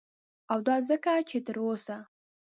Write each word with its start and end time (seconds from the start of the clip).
او 0.51 0.59
دا 0.67 0.75
ځکه 0.89 1.11
چه 1.29 1.37
تر 1.45 1.57
اوسه 1.65 1.97